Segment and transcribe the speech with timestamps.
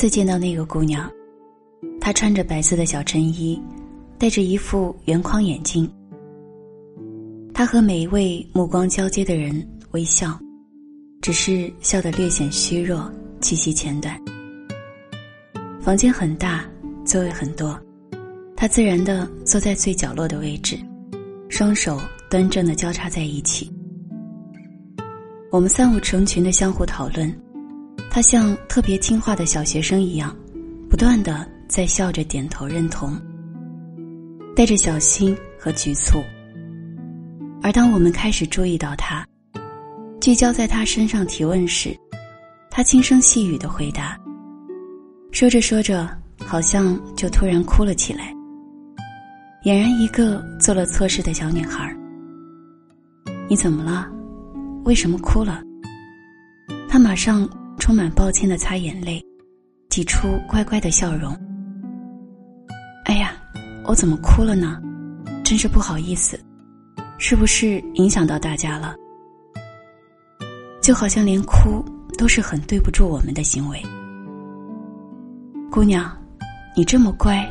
[0.00, 1.12] 次见到那个姑娘，
[2.00, 3.60] 她穿着白色的小衬衣，
[4.16, 5.86] 戴着一副圆框眼镜。
[7.52, 10.40] 她和每一位目光交接的人微笑，
[11.20, 13.12] 只是笑得略显虚弱，
[13.42, 14.18] 气息浅短。
[15.82, 16.64] 房间很大，
[17.04, 17.78] 座位很多，
[18.56, 20.78] 她自然的坐在最角落的位置，
[21.50, 23.70] 双手端正的交叉在一起。
[25.50, 27.30] 我们三五成群的相互讨论，
[28.08, 30.34] 他像特别听话的小学生一样，
[30.88, 33.20] 不断的在笑着点头认同，
[34.54, 36.22] 带着小心和局促。
[37.62, 39.26] 而当我们开始注意到他，
[40.20, 41.96] 聚焦在他身上提问时，
[42.70, 44.16] 他轻声细语的回答，
[45.30, 48.34] 说着说着，好像就突然哭了起来，
[49.64, 51.94] 俨然一个做了错事的小女孩。
[53.48, 54.08] 你怎么了？
[54.84, 55.62] 为什么哭了？
[56.88, 57.48] 他马上
[57.80, 59.20] 充满抱歉的擦眼泪，
[59.88, 61.34] 挤出乖乖的笑容。
[63.06, 63.32] 哎呀，
[63.84, 64.80] 我怎么哭了呢？
[65.42, 66.38] 真是不好意思，
[67.18, 68.94] 是不是影响到大家了？
[70.82, 71.82] 就好像连哭
[72.16, 73.82] 都是很对不住我们的行为。
[75.72, 76.14] 姑娘，
[76.76, 77.44] 你这么乖，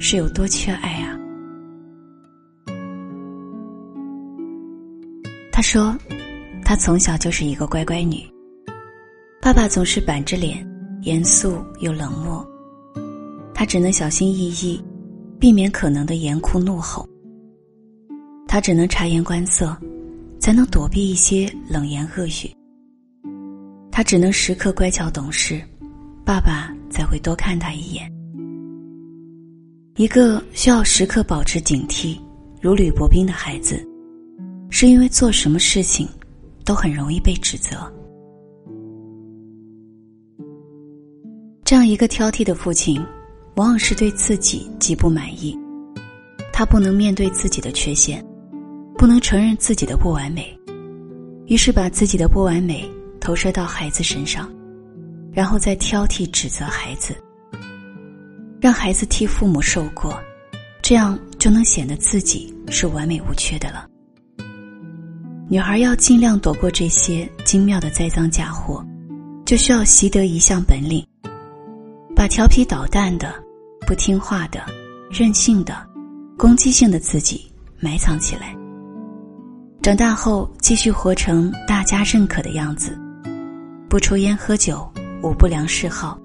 [0.00, 1.16] 是有多缺爱啊？
[5.52, 5.96] 他说。
[6.64, 8.22] 她从小就是一个乖乖女，
[9.48, 10.62] 爸爸总是板着脸，
[11.04, 12.46] 严肃又冷漠，
[13.54, 14.78] 他只能小心翼翼，
[15.40, 17.08] 避免可能的严酷怒吼。
[18.46, 19.74] 他只能察言观色，
[20.38, 22.54] 才能躲避一些冷言恶语。
[23.90, 25.58] 他只能时刻乖巧懂事，
[26.26, 28.06] 爸爸才会多看他一眼。
[29.96, 32.18] 一个需要时刻保持警惕、
[32.60, 33.82] 如履薄冰的孩子，
[34.68, 36.06] 是因为做什么事情。
[36.66, 37.90] 都很容易被指责。
[41.68, 42.98] 这样一个挑剔的父亲，
[43.56, 45.54] 往往是对自己极不满意。
[46.50, 48.24] 他不能面对自己的缺陷，
[48.96, 50.58] 不能承认自己的不完美，
[51.44, 52.90] 于是把自己的不完美
[53.20, 54.50] 投射到孩子身上，
[55.30, 57.14] 然后再挑剔指责孩子，
[58.62, 60.18] 让孩子替父母受过，
[60.80, 63.86] 这样就能显得自己是完美无缺的了。
[65.50, 68.82] 女孩要尽量躲过这些精妙的栽赃嫁祸，
[69.44, 71.06] 就需要习得一项本领：
[72.18, 73.32] 把调皮捣蛋的、
[73.86, 74.60] 不听话的、
[75.08, 75.86] 任性的、
[76.36, 77.48] 攻击性的自己
[77.78, 78.56] 埋藏起来。
[79.80, 82.98] 长大后，继续活成大家认可的样子，
[83.88, 84.84] 不抽烟喝酒，
[85.22, 86.18] 无不良嗜好，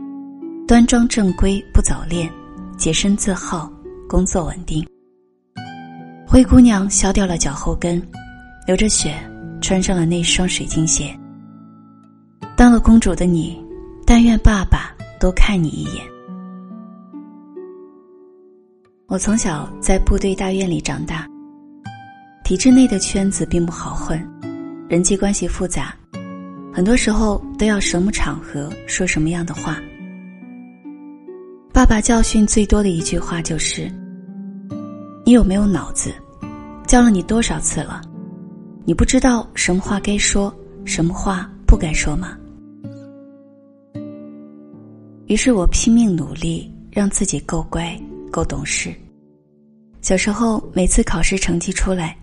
[0.68, 2.28] 端庄正规，不早恋，
[2.76, 3.72] 洁身自好，
[4.10, 4.84] 工作稳定。
[6.26, 8.02] 灰姑娘削掉了脚后跟。
[8.66, 9.14] 流着血，
[9.62, 11.16] 穿上了那双水晶鞋。
[12.58, 13.64] 当了公主的你，
[14.08, 14.92] 但愿爸爸
[15.24, 16.06] 多看你一眼。
[19.08, 21.26] 我从小在部队大院里长大，
[22.44, 24.22] 体制内的圈子并不好混，
[24.90, 25.96] 人际关系复杂，
[26.74, 29.80] 很多时候都要什么场合说什么样的话。
[31.72, 33.90] 爸爸教训最多的一句话就是
[35.26, 36.14] ：“你有没有脑子？
[36.86, 38.02] 教了你多少次了？”
[38.84, 40.54] 你不知道什么话该说，
[40.84, 42.38] 什么话不该说吗？
[45.28, 47.98] 于是我拼命努力，让自己够乖、
[48.30, 48.94] 够懂事。
[50.02, 52.18] 小时候，每次考试成绩出来，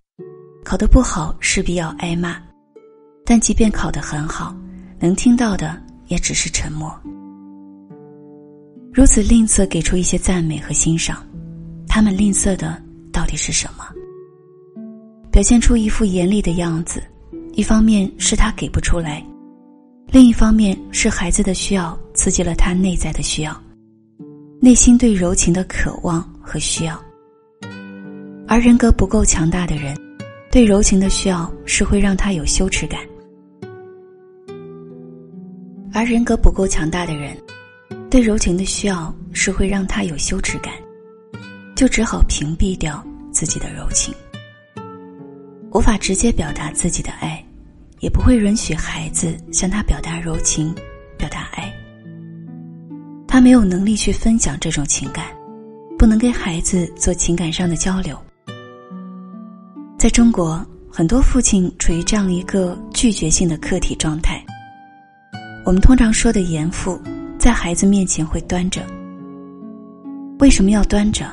[0.63, 2.37] 考得不好势必要挨骂，
[3.25, 4.55] 但即便考得很好，
[4.99, 6.95] 能听到的也只是沉默。
[8.93, 11.25] 如此吝啬给出一些赞美和欣赏，
[11.89, 12.81] 他们吝啬的
[13.11, 13.85] 到底是什么？
[15.33, 17.03] 表现出一副严厉的样子，
[17.55, 19.25] 一方面是他给不出来，
[20.13, 23.63] 另一方面是孩子的需要刺激了他内在的需要，
[24.61, 27.01] 内心对柔情的渴望和需要。
[28.49, 29.97] 而人格不够强大的人，
[30.51, 33.01] 对柔情的需要是会让他有羞耻感；
[35.93, 37.37] 而人格不够强大的人，
[38.11, 40.75] 对柔情的需要是会让他有羞耻感，
[41.77, 44.13] 就只好屏蔽掉自己的柔情。
[45.73, 47.41] 无法直接表达自己的爱，
[48.01, 50.75] 也不会允许孩子向他表达柔情、
[51.17, 51.73] 表达爱。
[53.29, 55.27] 他没有能力去分享这种情感，
[55.97, 58.19] 不能跟孩子做情感上的交流。
[59.99, 64.43] 在中国，很多父亲处于这样一个拒绝性的客体状态。
[65.65, 67.01] 我们通常说的严父，
[67.39, 68.81] 在孩子面前会端着。
[70.39, 71.31] 为什么要端着？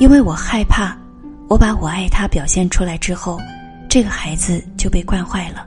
[0.00, 0.96] 因为我害怕。
[1.48, 3.40] 我把我爱他表现出来之后，
[3.96, 5.66] 这个孩子就被惯坏了。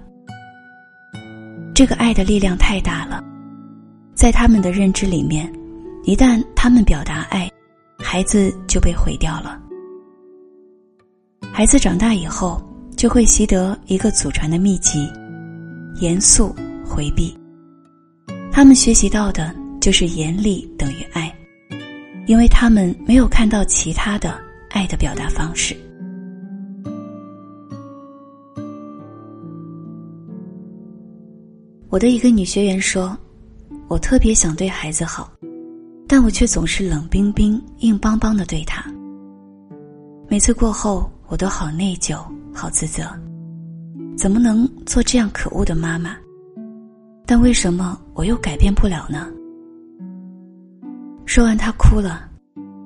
[1.74, 3.24] 这个爱的力量太大了，
[4.14, 5.52] 在他们的认知里面，
[6.04, 7.50] 一旦他们表达爱，
[7.98, 9.60] 孩子就被毁掉了。
[11.52, 12.62] 孩子长大以后，
[12.96, 15.12] 就会习得一个祖传的秘籍：
[15.96, 16.56] 严肃
[16.86, 17.36] 回避。
[18.52, 21.36] 他们学习到的就是严厉等于爱，
[22.28, 24.40] 因为他们没有看到其他的
[24.70, 25.76] 爱的表达方式。
[31.90, 33.18] 我的一个女学员说
[33.90, 35.32] ：“我特别想对孩子好，
[36.08, 38.84] 但我却总是冷冰冰、硬邦邦的对他。
[40.28, 42.20] 每次过后。”我都好内疚，
[42.52, 43.04] 好自责，
[44.18, 46.18] 怎么能做这样可恶的妈妈？
[47.24, 49.28] 但为什么我又改变不了呢？
[51.28, 52.28] 说完，她哭了，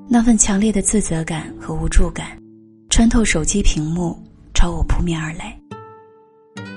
[0.10, 2.38] 那份强烈的自责感和无助感，
[2.90, 4.22] 穿透手机屏幕，
[4.54, 5.58] 朝我扑面而来。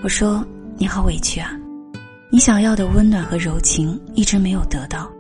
[0.05, 0.47] 我说
[0.79, 1.51] ：“你好委屈啊，
[2.31, 5.11] 你想要的温暖和柔情一直没有得到。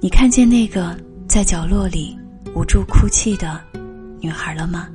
[0.00, 0.98] 你看见那个
[1.28, 2.18] 在角落里
[2.54, 3.60] 无助哭泣的
[4.20, 4.88] 女孩了吗？”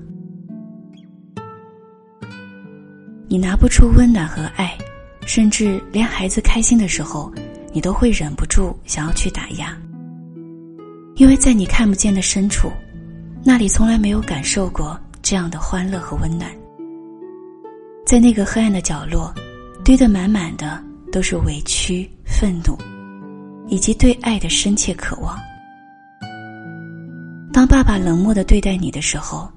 [3.29, 4.77] 你拿不出温暖和爱，
[5.25, 7.31] 甚至连孩子开心的时候，
[7.73, 9.77] 你都会忍不住想要去打压。
[11.15, 12.71] 因为在你看不见的深处，
[13.43, 16.49] 那里从来没有感受过这样的欢乐和温暖。
[18.05, 19.33] 在那个黑暗的角落，
[19.83, 20.81] 堆得满满的
[21.17, 22.77] 都是委屈、愤怒，
[23.67, 25.35] 以及对爱的深切渴望。
[27.51, 29.51] 当爸爸冷漠的对待你的时候，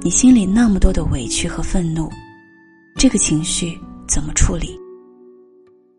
[0.00, 2.10] 你心里那么多的委屈和愤怒。
[2.96, 4.76] 这个情绪怎么处理？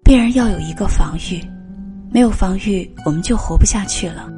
[0.04, 1.42] 必然要有一个防御，
[2.12, 4.30] 没有防御，我们就活不下去了。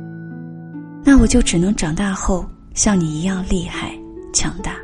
[1.03, 3.91] 那我就只能长大后像你一样厉害、
[4.31, 4.75] 强大，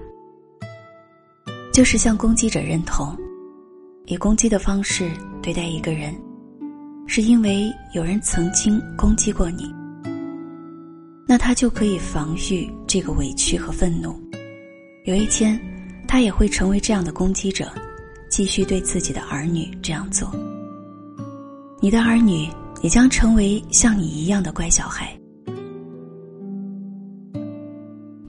[1.71, 3.15] 就是向攻击者认同，
[4.05, 5.11] 以攻击的方式
[5.41, 6.15] 对待一个人，
[7.07, 9.73] 是因为有人曾经攻击过你，
[11.27, 14.19] 那他就可以防御这个委屈和愤怒。
[15.05, 15.59] 有一天。
[16.07, 17.69] 他也会成为这样的攻击者，
[18.29, 20.31] 继续对自己的儿女这样做。
[21.81, 22.47] 你的儿女
[22.81, 25.11] 也将成为像你一样的乖小孩。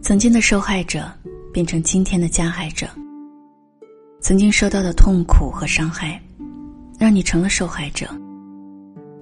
[0.00, 1.08] 曾经的受害者
[1.52, 2.88] 变成今天的加害者。
[4.26, 6.20] 曾经受到的痛苦和伤害，
[6.98, 8.08] 让你成了受害者。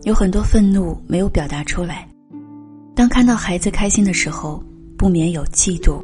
[0.04, 2.08] 有很多愤怒没有表达出来，
[2.96, 4.64] 当看到孩子开心的时候，
[4.96, 6.00] 不免有嫉妒、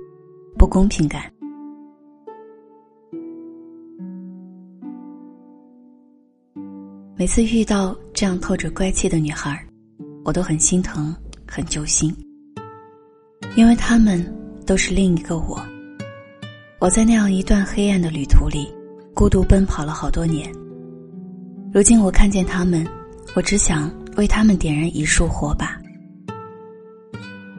[0.59, 1.33] 不公平感。
[7.17, 9.59] 每次遇到这样透着乖气的女孩，
[10.27, 11.17] 我都很心疼，
[11.49, 12.15] 很揪心。
[13.57, 14.23] 因为她们
[14.67, 15.59] 都是另一个我。
[16.79, 18.71] 我在那样一段黑暗的旅途里，
[19.21, 20.51] 孤独奔跑了好多年。
[21.75, 22.89] 如今我看见他们，
[23.37, 25.79] 我只想为他们点燃一束火把。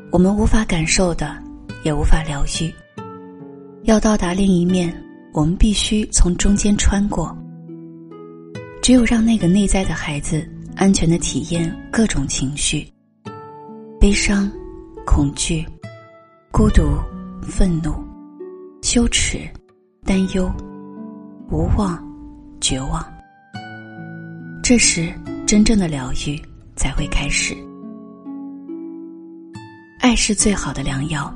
[0.09, 1.37] 我们无法感受的，
[1.83, 2.73] 也无法疗愈。
[3.83, 4.91] 要到达另一面，
[5.33, 7.37] 我们必须从中间穿过。
[8.81, 10.43] 只有让那个内在的孩子
[10.75, 12.91] 安全的体验各种情绪：
[13.99, 14.51] 悲伤、
[15.05, 15.63] 恐惧、
[16.51, 16.81] 孤独、
[17.43, 17.93] 愤怒、
[18.81, 19.47] 羞耻、
[20.03, 20.51] 担忧、
[21.51, 22.01] 无望、
[22.61, 23.05] 绝望。
[24.63, 25.13] 这时，
[25.45, 26.41] 真正的疗愈
[26.77, 27.53] 才会开始。
[29.99, 31.33] 爱是最好的良药，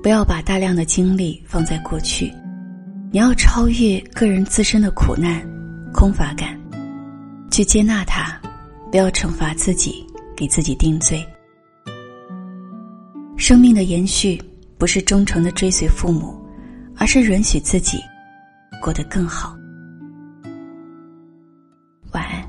[0.00, 2.32] 不要把大量的精力放在过去，
[3.10, 5.44] 你要超越个人自身的苦难。
[5.92, 6.56] 空乏感，
[7.50, 8.40] 去接纳它，
[8.92, 10.06] 不要惩罚自己，
[10.36, 11.26] 给自己定罪。
[13.36, 14.40] 生命的延续
[14.78, 16.38] 不是忠诚的追随父母，
[16.96, 17.98] 而是允许自己
[18.86, 19.58] 过得更好。
[22.12, 22.48] 晚安。